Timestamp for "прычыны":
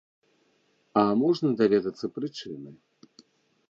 2.19-2.71